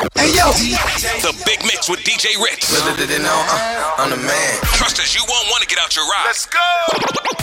Hey 0.00 0.32
yo, 0.32 0.48
the 1.20 1.36
big 1.44 1.60
mix 1.62 1.84
with 1.90 2.00
DJ 2.00 2.40
Ritz. 2.42 2.72
Uh, 2.72 2.80
uh, 2.88 3.94
I'm 3.98 4.08
the 4.08 4.16
man. 4.16 4.58
Trust 4.72 4.98
us, 4.98 5.14
you 5.14 5.20
won't 5.28 5.46
want 5.48 5.60
to 5.62 5.68
get 5.68 5.78
out 5.78 5.94
your 5.94 6.06
ride. 6.06 6.22
Let's 6.24 6.46
go. 6.46 6.58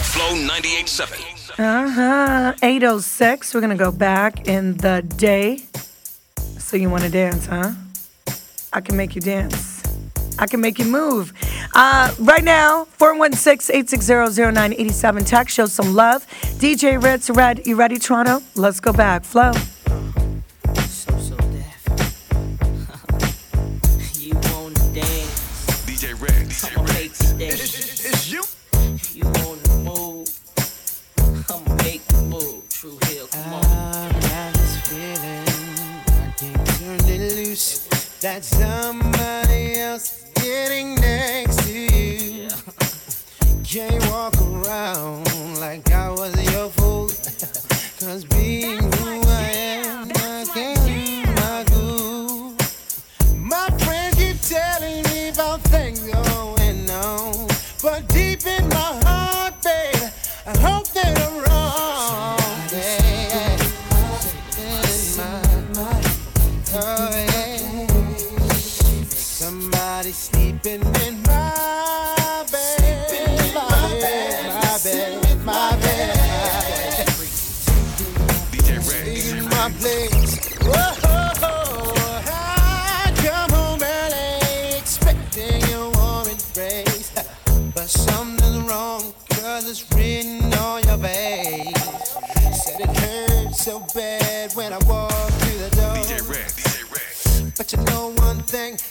Flow 0.02 0.34
98.7. 0.34 1.60
Uh 1.60 1.88
huh. 1.88 2.54
806. 2.60 3.54
We're 3.54 3.60
gonna 3.60 3.76
go 3.76 3.92
back 3.92 4.48
in 4.48 4.76
the 4.78 5.02
day. 5.02 5.66
So 6.58 6.76
you 6.76 6.90
want 6.90 7.04
to 7.04 7.10
dance, 7.10 7.46
huh? 7.46 7.74
I 8.72 8.80
can 8.80 8.96
make 8.96 9.14
you 9.14 9.20
dance. 9.20 9.80
I 10.40 10.48
can 10.48 10.60
make 10.60 10.80
you 10.80 10.86
move. 10.86 11.32
Uh, 11.74 12.12
right 12.18 12.42
now, 12.42 12.86
416-860-0987. 12.98 15.24
Tech 15.26 15.48
shows 15.48 15.72
some 15.72 15.94
love. 15.94 16.26
DJ 16.58 17.00
Ritz, 17.00 17.30
Red, 17.30 17.68
you 17.68 17.76
ready, 17.76 18.00
Toronto? 18.00 18.42
Let's 18.56 18.80
go 18.80 18.92
back. 18.92 19.22
Flow. 19.22 19.52
Monday. 27.38 27.54
It's, 27.54 28.04
it's 28.04 28.32
you. 28.32 28.42
You 29.14 29.24
wanna 29.24 29.68
move? 29.84 30.28
I'ma 31.48 31.82
make 31.84 32.04
the 32.06 32.22
move. 32.22 32.68
True 32.68 32.98
Hill, 33.06 33.28
come 33.28 33.54
on. 33.54 33.64
I've 33.64 34.20
got 34.22 34.54
this 34.54 34.76
feeling 34.88 35.44
I 36.08 36.34
can't 36.36 36.66
turn 36.66 37.08
it 37.08 37.34
loose. 37.36 37.86
That's 38.20 38.50
done. 38.58 38.77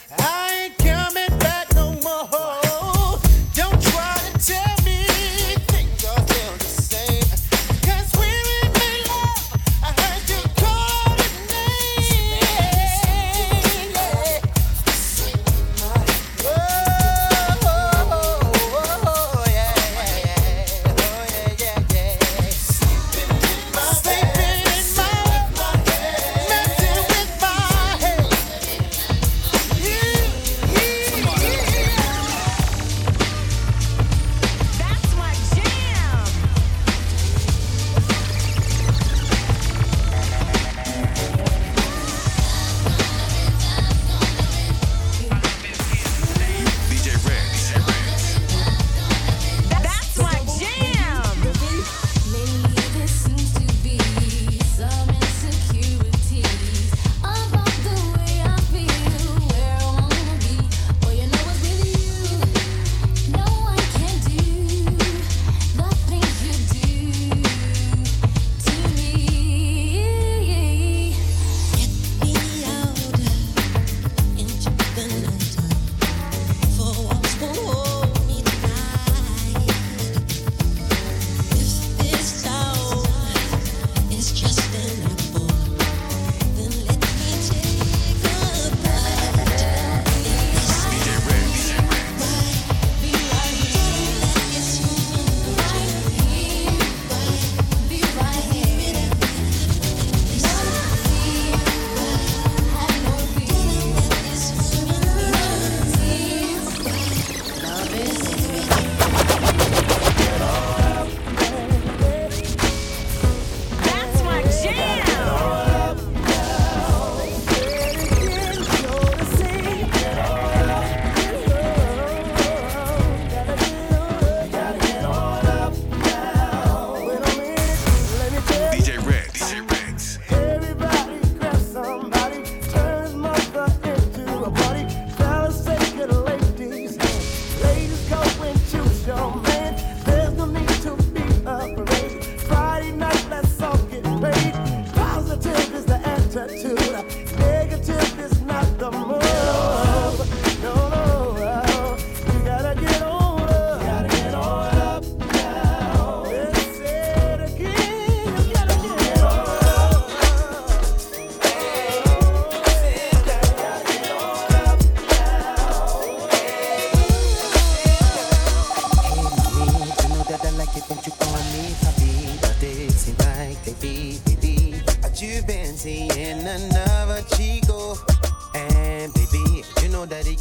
I 0.10 0.64
ain't 0.64 0.77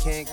can't 0.07 0.31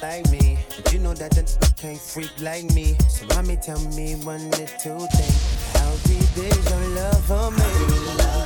like 0.00 0.30
me. 0.30 0.58
You 0.90 0.98
know 0.98 1.12
that 1.12 1.32
the 1.32 1.44
can't 1.76 1.98
freak 1.98 2.32
like 2.40 2.64
me. 2.72 2.96
So 3.10 3.26
mommy 3.26 3.56
tell 3.56 3.80
me 3.90 4.14
one 4.24 4.50
little 4.52 5.06
thing. 5.06 5.34
How 5.74 5.90
deep 6.08 6.36
is 6.38 6.70
your 6.70 6.88
love 6.96 7.24
for 7.26 7.50
me? 7.50 8.41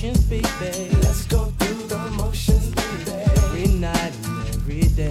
motions, 0.00 0.24
baby. 0.24 0.88
Let's 1.02 1.26
go 1.26 1.44
through 1.58 1.86
the 1.88 1.98
motions, 2.16 2.70
baby. 2.70 3.10
Every 3.36 3.66
night 3.66 4.12
and 4.24 4.48
every 4.48 4.82
day. 4.96 5.10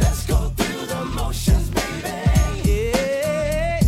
Let's 0.00 0.26
go 0.26 0.50
through 0.56 0.86
the 0.86 1.04
motions, 1.04 1.68
baby. 1.68 2.08
Yeah. 2.64 3.80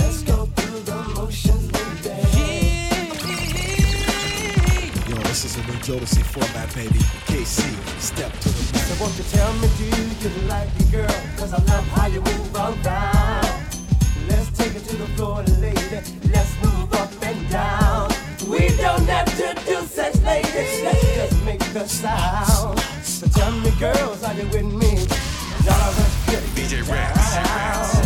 Let's 0.00 0.22
go 0.22 0.46
through 0.56 0.80
the 0.80 0.96
motions, 1.14 1.70
baby. 1.70 2.10
Yeah. 2.38 3.14
Yo, 5.08 5.16
this 5.28 5.44
is 5.44 5.56
a 5.56 5.60
new 5.60 5.78
Jodeci 5.86 6.22
format, 6.24 6.74
baby. 6.74 6.98
K-Ci, 7.26 7.76
step 8.00 8.32
to 8.40 8.48
the 8.48 8.62
mic. 8.72 8.82
So 8.82 8.94
won't 9.00 9.16
you 9.16 9.24
tell 9.30 9.52
me, 9.54 9.68
do 9.78 9.84
you 9.84 10.30
like 10.48 10.70
me, 10.78 10.84
girl? 10.90 11.16
Cause 11.36 11.52
I 11.52 11.62
love 11.70 11.86
how 11.94 12.06
you 12.08 12.20
move 12.20 12.54
around. 12.56 13.46
Let's 14.28 14.50
take 14.58 14.74
it 14.74 14.84
to 14.88 14.96
the 14.96 15.06
floor, 15.14 15.44
lady. 15.60 15.81
the 21.72 21.86
style. 21.86 22.76
So 23.02 23.26
tell 23.28 23.52
me, 23.52 23.70
girls, 23.78 24.22
are 24.24 24.34
you 24.34 24.46
with 24.48 24.64
me? 24.64 25.06
Y'all 25.64 25.74
are 25.74 26.06
pretty. 26.26 26.46
DJ 26.54 26.82
Ritz. 26.88 28.01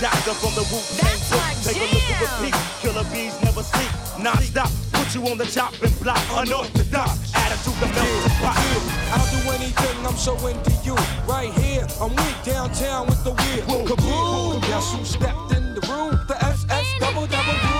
Doctor 0.00 0.34
from 0.34 0.54
the 0.54 0.62
Wu 0.70 0.78
Tang. 0.94 1.18
Take 1.64 1.74
jam. 1.74 1.82
a 1.82 1.92
look 1.92 2.06
at 2.06 2.40
repeat. 2.40 2.54
Killer 2.78 3.04
bees 3.10 3.34
never 3.42 3.64
sleep. 3.64 3.90
Non 4.22 4.38
stop. 4.42 4.70
Put 4.92 5.12
you 5.12 5.26
on 5.26 5.38
the 5.38 5.44
chopping 5.44 5.92
block. 6.00 6.22
Unorthodox. 6.30 7.34
Attitude 7.34 7.74
that 7.82 7.94
melts 7.96 8.22
the 8.22 8.30
pot. 8.38 8.58
I'll 9.10 9.26
do 9.26 9.50
anything 9.50 10.06
I'm 10.06 10.14
so 10.14 10.34
into 10.46 10.70
you. 10.84 10.94
Right 11.26 11.52
here, 11.54 11.84
I'm 12.00 12.14
with 12.14 12.44
downtown 12.44 13.06
with 13.08 13.24
the 13.24 13.32
wheel. 13.32 13.86
Kaboom! 13.86 14.62
Guess 14.62 14.92
who 14.94 15.04
stepped 15.04 15.50
in 15.50 15.74
the 15.74 15.80
room? 15.90 16.20
The 16.28 16.36
SS 16.44 17.00
double 17.00 17.26
double. 17.26 17.77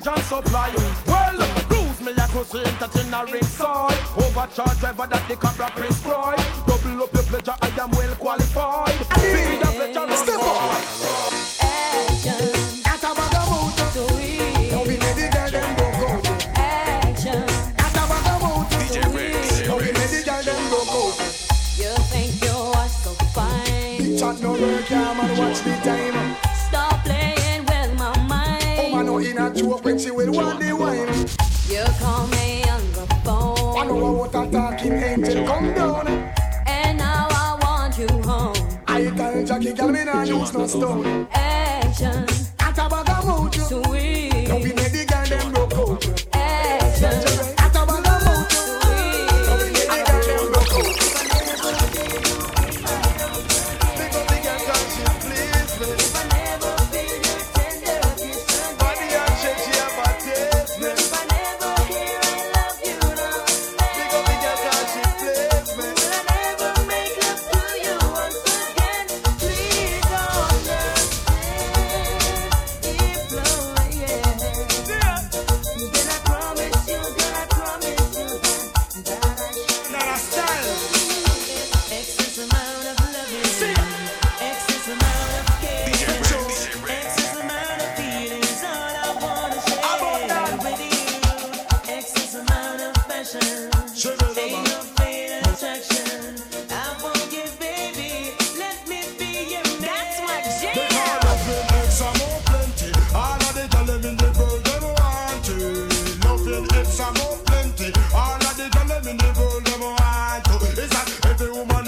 ganja 0.00 0.18
supply. 0.22 0.74
Well, 1.06 1.38
cruise 1.68 2.00
me 2.00 2.12
like 2.14 2.28
a 2.28 2.44
cruise 2.44 2.54
entertain 2.54 3.14
a 3.14 3.24
ring 3.26 3.44
soil. 3.44 3.90
Overcharge 4.16 4.78
driver 4.80 5.06
that 5.06 5.28
the 5.28 5.36
cabra 5.36 5.70
prescribe. 5.70 6.38
Double 6.66 7.02
up 7.02 7.12
your 7.12 7.22
pleasure, 7.22 7.54
I 7.60 7.68
am 7.80 7.90
well 7.90 8.14
qualified. 8.16 8.83
Angel 35.44 35.54
come 35.54 35.74
down. 35.74 36.08
And 36.66 36.98
now 36.98 37.28
I 37.30 37.58
want 37.62 37.98
you 37.98 38.08
home. 38.22 38.54
I 38.86 39.10
tell 39.16 39.44
Jackie, 39.44 39.72
girl, 39.72 39.88
me 39.88 40.04
nah 40.04 40.22
use 40.22 40.52
no 40.52 40.66
stone. 40.66 41.28
Action. 41.32 42.33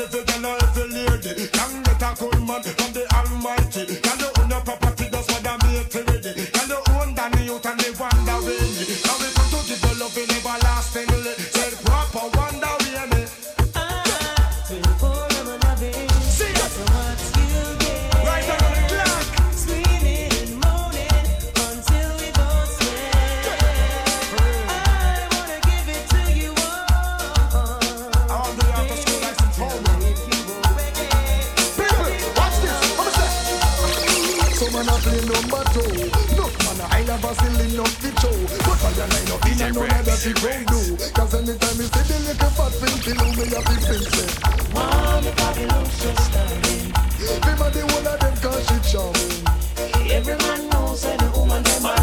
Proper 0.06 0.25
man 34.86 34.94
a 34.94 35.02
play 35.02 35.20
number 35.26 35.62
two. 35.74 35.90
No 36.36 36.46
man 36.62 36.80
a 36.80 36.86
high 36.86 37.02
level 37.02 37.34
ceiling 37.34 37.80
up 37.80 37.92
the 37.98 38.10
show. 38.22 38.36
But 38.62 38.84
I 38.86 39.02
I 39.02 39.22
no 39.26 39.36
in 39.50 39.60
and 39.62 39.74
none 39.74 39.90
of 39.90 40.04
that 40.06 40.18
the 40.22 40.32
ground 40.38 40.66
do. 40.70 40.80
Cause 41.10 41.34
anytime 41.34 41.78
you 41.80 41.88
see 41.90 42.04
the 42.06 42.16
little 42.26 42.50
fat 42.54 42.72
thing, 42.78 42.96
kill 43.02 43.20
me 43.34 43.44
a 43.50 43.60
big 43.66 43.82
thing 43.82 44.04
say. 44.06 44.30
Mommy, 44.74 45.30
Bobby 45.36 45.64
looks 45.66 45.96
so 45.98 46.10
stunning. 46.14 46.86
Remember 47.18 47.68
the 47.70 47.82
whole 47.90 48.06
of 48.06 48.16
them 48.20 48.34
cause 48.38 48.62
she 48.66 48.78
charming. 48.90 49.42
Every 50.06 50.36
man 50.38 50.60
knows 50.70 51.02
that 51.02 51.18
the 51.18 51.28
woman 51.34 51.62
them 51.62 51.86
a 51.86 51.94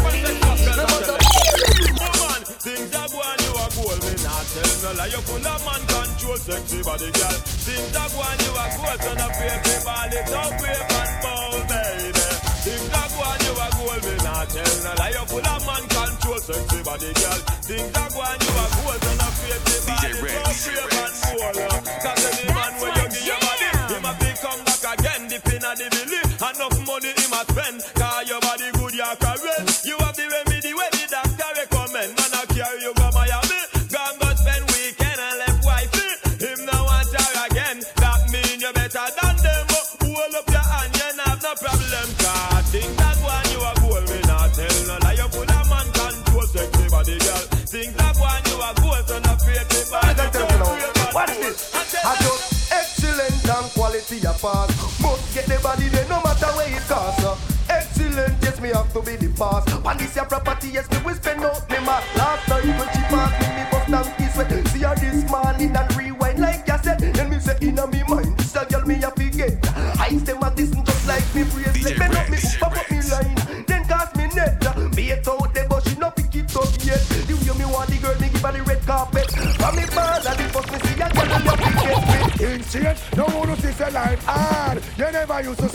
Woman, 2.04 2.40
things 2.60 2.92
are 2.94 3.08
going, 3.08 3.40
you 3.44 3.52
are 3.56 3.72
gold, 3.72 4.00
me 4.04 4.12
not 4.24 4.44
tell 4.52 4.72
no 4.84 4.90
lie. 4.98 5.16
Full 5.24 5.40
of 5.40 5.60
man 5.64 5.82
control, 5.88 6.36
sexy 6.36 6.82
body 6.82 7.10
girl. 7.16 7.36
Things 7.64 7.96
are 7.96 8.10
going, 8.12 8.40
you 8.44 8.52
are 8.52 8.72
gold, 8.76 9.00
so 9.00 9.12
no 9.16 9.28
fear 9.32 9.56
to 9.56 9.74
ball 9.84 10.12
it 10.12 10.32
up, 10.36 10.52
wave 10.60 10.84
and 10.84 11.12
bow, 11.24 11.64
baby. 11.68 12.13
Things 12.64 12.88
are 12.96 13.08
going, 13.12 13.40
you 13.44 13.52
are 13.60 13.72
gold, 13.76 14.02
me 14.08 14.16
not 14.24 14.48
tell 14.48 14.72
no 14.84 14.92
lie. 14.96 15.12
You 15.12 15.26
full 15.28 15.44
of 15.44 15.66
man 15.68 15.84
control, 15.84 16.38
sexy 16.38 16.82
body 16.82 17.12
girl. 17.12 17.40
Things 17.60 17.92
are 17.92 18.08
going, 18.08 18.40
you 18.40 18.52
are 18.56 18.72
gold, 18.80 19.03
to 58.94 59.02
be 59.02 59.16
the 59.16 59.28
boss. 59.36 59.68
When 59.82 59.96
this 59.98 60.14
your 60.14 60.24
property, 60.24 60.68
yes, 60.68 60.88
me 60.90 60.98
will 61.04 61.13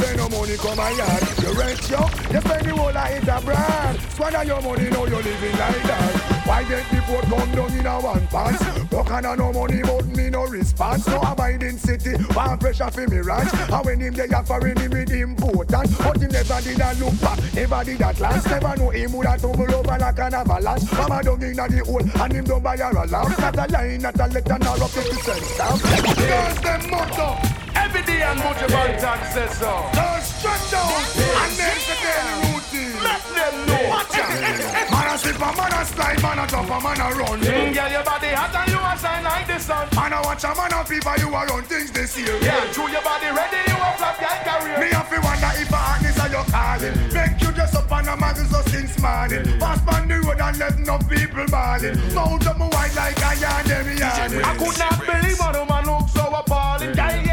say 0.09 0.17
no 0.17 0.29
money 0.29 0.57
come 0.57 0.77
my 0.77 0.89
yard. 0.91 1.23
You 1.41 1.53
rent 1.53 1.89
yo, 1.89 2.01
you 2.33 2.41
spend 2.41 2.65
the 2.65 2.73
whole 2.75 2.97
of 2.97 3.11
it 3.11 3.27
abroad. 3.27 3.99
Squander 4.11 4.43
your 4.43 4.61
money, 4.61 4.89
now 4.89 5.05
you're 5.05 5.23
living 5.23 5.57
like 5.57 5.83
that. 5.83 6.45
Why 6.45 6.63
get 6.63 6.83
the 6.89 7.01
boat 7.05 7.23
come 7.29 7.51
down 7.51 7.79
in 7.79 7.85
a 7.85 7.99
one 7.99 8.27
pants? 8.27 8.63
Buck 8.89 9.11
and 9.11 9.37
no 9.37 9.53
money, 9.53 9.81
but 9.83 10.05
me 10.05 10.29
no 10.29 10.45
response. 10.45 11.07
No 11.07 11.21
abiding 11.21 11.77
city, 11.77 12.11
one 12.33 12.57
pressure 12.57 12.89
for 12.89 13.07
me 13.07 13.19
ranch. 13.19 13.53
And 13.53 13.85
when 13.85 13.99
him 13.99 14.13
they 14.13 14.27
offering 14.29 14.77
him 14.77 14.91
with 14.91 15.11
important, 15.11 15.97
but 15.97 16.17
him 16.17 16.31
never 16.31 16.61
did 16.61 16.81
a 16.81 16.93
look 16.97 17.21
back, 17.21 17.39
never 17.53 17.83
did 17.83 17.99
that 17.99 18.19
last. 18.19 18.47
Never 18.47 18.75
know 18.77 18.89
him 18.89 19.13
would 19.13 19.27
have 19.27 19.41
tumble 19.41 19.75
over 19.75 19.97
like 19.97 20.19
an 20.19 20.33
avalanche. 20.33 20.91
Mama 20.93 21.23
down 21.23 21.43
in 21.43 21.55
the 21.55 21.83
hole, 21.85 22.21
and 22.21 22.33
him 22.33 22.45
don't 22.45 22.63
buy 22.63 22.77
her 22.77 22.89
a 22.89 23.05
lamp. 23.05 23.37
Not 23.37 23.57
a 23.57 23.71
line, 23.71 24.01
not 24.01 24.19
a 24.19 24.27
letter, 24.27 24.57
nor 24.59 24.75
a 24.75 24.87
50 24.87 25.21
cent 25.21 25.43
stamp. 25.45 25.81
Girls 26.17 26.61
them 26.61 26.89
motto, 26.89 27.58
every 27.89 28.03
day 28.05 28.21
and 28.21 28.39
much 28.39 28.61
about 28.61 28.93
that 29.01 29.21
says 29.33 29.57
so. 29.57 29.89
Don't 29.97 30.21
stretch 30.21 30.73
out, 30.77 30.93
and 31.41 31.53
then 31.57 31.77
the 31.89 31.95
daily 31.97 32.35
routine. 32.45 32.93
Let 33.01 33.23
them 33.33 33.55
know. 33.65 33.83
Watch 33.89 34.13
out. 34.13 34.93
Man 34.93 35.07
a 35.09 35.17
slip, 35.17 35.41
a 35.41 35.49
man 35.57 35.73
a 35.73 35.81
slide, 35.85 36.21
man 36.21 36.39
a 36.39 36.45
jump, 36.45 36.69
a 36.69 36.77
man 36.77 37.01
a 37.01 37.07
run. 37.17 37.39
Mm, 37.41 37.73
girl, 37.73 37.89
your 37.89 38.03
body 38.05 38.29
hot 38.29 38.53
and 38.53 38.69
you 38.69 38.77
a 38.77 38.93
shine 39.01 39.23
like 39.23 39.47
the 39.47 39.57
sun. 39.57 39.87
Man 39.95 40.13
a 40.13 40.21
watch 40.21 40.43
a 40.45 40.53
man 40.53 40.73
a 40.73 40.79
fever, 40.85 41.15
you 41.17 41.29
a 41.33 41.41
run 41.49 41.63
things 41.65 41.91
this 41.91 42.13
year. 42.17 42.37
Yeah, 42.41 42.69
true, 42.73 42.89
your 42.93 43.01
body 43.01 43.29
ready, 43.33 43.61
you 43.65 43.77
a 43.77 43.89
flap 43.97 44.17
your 44.21 44.37
career. 44.45 44.77
Me 44.79 44.87
have 44.93 45.09
to 45.09 45.17
wonder 45.17 45.51
if 45.57 45.71
a 45.73 45.79
hotness 45.81 46.19
are 46.19 46.29
you 46.29 46.43
calling. 46.53 46.93
Mm. 46.93 47.13
Make 47.13 47.41
you 47.41 47.51
dress 47.57 47.73
up 47.75 47.91
on 47.91 48.07
a 48.07 48.15
model 48.15 48.45
so 48.45 48.61
since 48.69 48.99
morning. 49.01 49.43
Mm. 49.43 49.59
Pass 49.59 49.81
on 49.89 50.07
the 50.07 50.17
road 50.21 50.39
and 50.39 50.57
let 50.59 50.77
no 50.79 50.97
people 51.09 51.47
balling. 51.49 51.97
Mm. 51.97 52.13
Mount 52.13 52.45
up 52.45 52.57
my 52.57 52.67
white 52.69 52.93
like 52.95 53.17
a 53.17 53.31
yarn, 53.41 53.65
them 53.65 53.87
yarning. 53.97 54.43
I 54.45 54.53
could 54.61 54.77
not 54.77 54.99
believe 55.01 55.39
what 55.39 55.55
a 55.55 55.65
man 55.65 55.85
look 55.89 56.07
so 56.09 56.27
appalling. 56.29 56.93
Girl, 56.93 57.28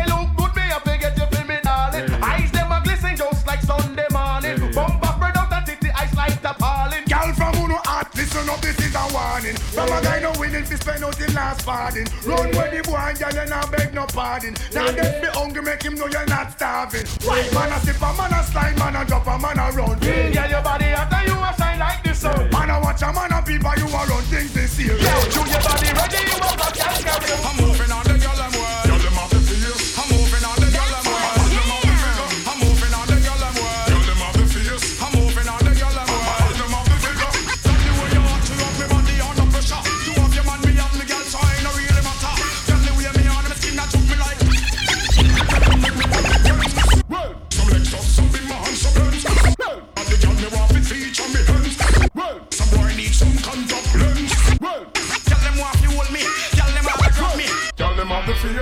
a 9.07 9.13
warning. 9.15 9.57
From 9.57 9.89
a 9.89 10.01
guy 10.03 10.21
no 10.21 10.33
winning, 10.39 10.65
fi 10.65 10.77
spend 10.77 11.05
out 11.05 11.17
the 11.17 11.31
last 11.33 11.65
pardon. 11.65 12.07
Run 12.25 12.51
where 12.57 12.71
the 12.71 12.83
boy 12.83 12.97
and 12.97 13.19
girl, 13.19 13.35
you 13.35 13.49
not 13.49 13.71
beg 13.71 13.95
no 13.95 14.07
pardon. 14.07 14.55
Now 14.73 14.91
get 14.93 15.23
me 15.23 15.29
hungry, 15.33 15.63
make 15.63 15.83
him 15.83 15.95
know 15.95 16.07
you're 16.07 16.27
not 16.27 16.53
starving. 16.53 17.07
Why 17.25 17.43
man 17.55 17.73
a 17.73 17.81
sip, 17.81 18.01
a 18.01 18.11
man 18.15 18.33
a 18.33 18.43
slide, 18.45 18.79
man 18.79 18.97
a 18.97 19.05
drop, 19.05 19.27
a 19.27 19.39
man 19.39 19.59
a 19.59 19.71
run. 19.73 19.99
Girl, 19.99 20.51
your 20.51 20.63
body 20.63 20.87
and 20.87 21.29
you 21.29 21.37
a 21.37 21.51
shine 21.59 21.79
like 21.79 22.03
the 22.03 22.15
sun. 22.15 22.51
Man 22.51 22.71
a 22.71 22.81
watch 22.81 23.03
a 23.03 23.13
man 23.13 23.33
a 23.33 23.43
people 23.43 23.75
you 23.77 23.89
are 23.95 24.07
run 24.07 24.25
things 24.25 24.53
this 24.53 24.79
year. 24.79 24.97
Yo, 24.97 25.15
do 25.31 25.41
your 25.51 25.63
body 25.63 25.91
ready, 25.93 26.21
you 26.27 26.39
want 26.41 26.59
to 26.61 26.69
catch 26.75 27.03
carry. 27.05 27.33
I'm 27.45 27.57
moving 27.57 27.93
on 27.93 28.16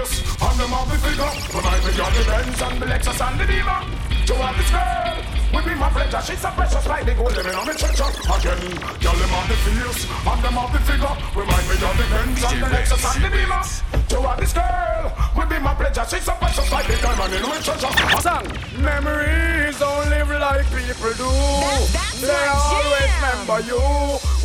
face, 0.05 0.37
and 0.41 0.61
them 0.61 0.71
have 0.71 0.89
the 0.91 0.99
figure. 0.99 1.33
When 1.55 1.65
I 1.65 1.77
be 1.81 1.97
got 1.97 2.13
the 2.13 2.23
Benz 2.25 2.63
and 2.63 2.77
the 2.81 2.87
Lexus 2.87 3.21
and 3.21 3.41
the 3.41 3.47
Beamer. 3.47 3.81
To 4.25 4.35
have 4.41 4.57
this 4.57 4.71
girl, 4.73 5.17
will 5.53 5.65
be 5.69 5.75
my 5.77 5.89
pleasure. 5.91 6.23
She's 6.25 6.41
so 6.41 6.49
precious 6.57 6.87
like 6.87 7.05
the 7.05 7.15
gold 7.15 7.37
living 7.37 7.55
on 7.55 7.67
me 7.67 7.75
treasure. 7.75 8.09
Again, 8.09 8.73
tell 9.05 9.17
them 9.17 9.33
have 9.37 9.49
the 9.49 9.57
face, 9.65 10.09
and 10.09 10.41
them 10.41 10.57
have 10.57 10.73
the 10.73 10.81
figure. 10.81 11.15
Remind 11.37 11.65
me 11.69 11.77
of 11.77 11.95
the 11.97 12.07
Benz 12.09 12.41
and 12.45 12.63
the 12.63 12.69
Lexus 12.73 13.05
and 13.05 13.21
the 13.25 13.31
Beamer. 13.31 13.63
To 14.09 14.17
have 14.23 14.41
this 14.41 14.53
girl, 14.53 15.13
will 15.37 15.47
be 15.47 15.59
my 15.59 15.75
pleasure. 15.75 16.07
She's 16.09 16.25
so 16.25 16.33
precious 16.41 16.71
like 16.73 16.87
the 16.87 16.97
diamond 17.03 17.35
in 17.35 17.43
my 17.43 17.59
treasure. 17.61 17.93
Song, 18.25 18.47
memories 18.81 19.79
don't 19.79 20.09
live 20.09 20.31
like 20.31 20.65
people 20.73 21.13
do. 21.21 21.31
they 22.25 22.47
always 22.49 23.11
remember 23.21 23.61
you, 23.69 23.81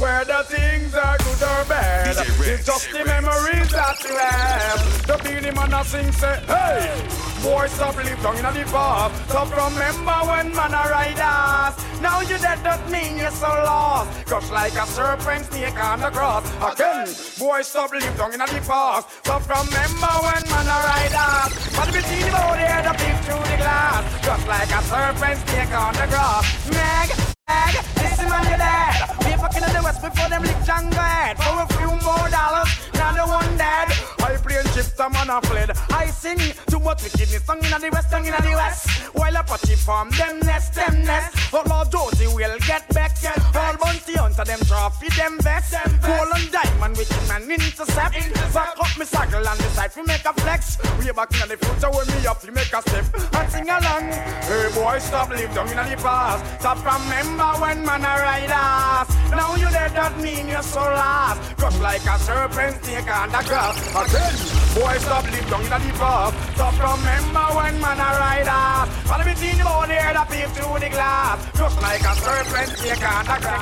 whether 0.02 0.44
things 0.44 0.94
are 0.96 1.18
good 1.20 1.29
or 1.42 1.66
bad. 1.66 2.18
It's 2.18 2.66
just 2.66 2.92
the 2.92 3.06
memories 3.06 3.70
that 3.72 3.98
you 4.04 4.16
have. 4.18 5.08
The 5.08 5.18
Beenie 5.24 5.52
Man 5.56 5.74
a 5.74 5.84
sing 5.84 6.12
say, 6.12 6.40
hey, 6.48 7.08
boy 7.42 7.68
stop 7.68 7.96
live 7.96 8.22
down 8.22 8.36
in 8.38 8.44
the 8.44 8.66
past. 8.72 9.30
Stop 9.30 9.48
from 9.48 9.74
remember 9.74 10.20
when 10.28 10.56
man 10.56 10.74
a 10.74 10.84
ride 10.90 11.20
us. 11.20 12.02
Now 12.02 12.22
you 12.22 12.38
dead 12.38 12.64
don't 12.64 12.92
mean 12.92 13.18
you're 13.18 13.32
so 13.32 13.48
lost. 13.48 14.26
Crush 14.26 14.50
like 14.52 14.74
a 14.74 14.86
serpent 14.88 15.46
snake 15.46 15.84
on 15.84 16.00
the 16.02 16.10
cross. 16.10 16.46
Again, 16.74 17.08
boy 17.38 17.62
stop 17.62 17.92
live 17.92 18.18
down 18.18 18.34
in 18.34 18.40
the 18.40 18.62
past. 18.68 19.08
From 19.24 19.42
remember 19.44 20.14
when 20.26 20.44
man 20.52 20.68
a 20.68 20.78
ride 20.88 21.16
us. 21.16 21.52
But 21.76 21.94
we 21.94 22.02
see 22.02 22.24
the 22.24 22.32
body 22.32 22.64
head 22.64 22.86
up 22.86 22.98
peep 22.98 23.16
through 23.26 23.44
the 23.52 23.58
glass. 23.58 24.04
Just 24.26 24.48
like 24.48 24.72
a 24.72 24.82
serpent 24.84 25.40
snake 25.48 25.72
on 25.72 25.94
the 25.94 26.08
grass. 26.08 26.46
Meg, 26.70 27.10
Meg, 27.48 27.74
listen 27.98 28.30
man 28.30 28.44
you 28.52 28.58
dead. 28.58 29.19
Fucking 29.40 29.64
in 29.64 29.74
the 29.74 29.82
west 29.84 30.02
before 30.02 30.30
them 30.30 30.44
lick 30.44 30.60
Django 30.68 31.00
head. 31.00 31.38
For 31.38 31.62
a 31.64 31.68
few 31.78 31.88
more 32.06 32.30
dollars, 32.30 32.70
now 32.94 33.12
the 33.14 33.26
one 33.26 33.58
dead. 33.58 33.88
I 34.20 34.36
play 34.38 34.58
and 34.58 34.70
chips, 34.74 35.00
a 35.00 35.10
man 35.10 35.30
a 35.30 35.42
fled. 35.42 35.72
I 35.90 36.08
sing 36.08 36.40
too 36.70 36.80
much 36.80 37.04
wickedness, 37.04 37.46
song 37.46 37.64
in 37.64 37.82
the 37.82 37.90
west, 37.92 38.10
song 38.10 38.26
in 38.26 38.34
the 38.34 38.54
west. 38.56 38.90
While 39.14 39.36
a 39.36 39.44
party 39.44 39.76
from 39.76 40.10
them 40.12 40.40
nest, 40.42 40.74
them 40.74 41.04
nest. 41.04 41.54
Oh 41.54 41.64
Lord 41.68 41.92
Josie 41.92 42.28
will 42.28 42.58
get 42.68 42.88
back. 42.94 43.16
All 43.56 43.78
bounty 43.78 44.14
hunter, 44.14 44.44
them 44.44 44.60
trophy, 44.60 45.10
them 45.16 45.40
vest. 45.40 45.76
Gold 46.02 46.32
and 46.36 46.52
diamond, 46.52 46.98
wicked 46.98 47.28
man 47.28 47.50
intercept. 47.50 48.16
Back 48.54 48.76
up 48.80 48.98
me 48.98 49.06
circle 49.06 49.48
and 49.48 49.60
decide 49.60 49.92
we 49.96 50.04
make 50.04 50.26
a 50.26 50.34
flex. 50.34 50.78
We 51.00 51.12
back 51.12 51.32
in 51.42 51.50
the 51.50 51.58
future 51.58 51.92
when 51.92 52.08
me 52.08 52.28
up, 52.28 52.44
we 52.44 52.52
make 52.52 52.74
a 52.74 52.82
step 52.82 53.06
and 53.34 53.52
sing 53.52 53.70
along. 53.70 54.12
Hey 54.48 54.70
boy, 54.74 55.00
stop 55.00 55.30
live 55.30 55.54
down 55.54 55.68
in 55.70 55.78
the 55.78 55.98
past. 55.98 56.44
Stop 56.60 56.78
remember 56.84 57.50
when 57.62 57.86
man 57.86 58.02
a 58.02 58.14
ride 58.24 58.52
us. 58.52 59.29
Now 59.32 59.56
you 59.56 59.70
dead, 59.70 59.94
that 59.94 60.18
mean 60.20 60.48
you're 60.48 60.64
so 60.64 60.82
lost. 60.82 61.56
Crush 61.58 61.80
like 61.80 62.06
a 62.06 62.18
serpent 62.20 62.84
snake 62.84 63.10
on 63.10 63.30
the 63.30 63.42
grass. 63.46 63.78
Again, 63.94 64.36
boy, 64.76 64.98
stop 64.98 65.26
live 65.32 65.50
down 65.50 65.62
in 65.62 65.70
the 65.70 65.94
past. 65.98 66.34
Stop 66.56 66.74
remember 66.74 67.48
when 67.56 67.76
man 67.82 68.00
a 68.00 68.10
ride 68.18 68.50
us. 68.50 68.90
All 69.12 69.24
between 69.24 69.58
the 69.58 69.64
body, 69.64 69.96
the 69.96 70.24
peep 70.30 70.50
through 70.56 70.80
the 70.80 70.90
glass. 70.90 71.38
Crush 71.54 71.78
like 71.82 72.02
a 72.02 72.14
serpent 72.18 72.70
snake 72.78 73.06
on 73.06 73.26
the 73.26 73.38
grass. 73.42 73.60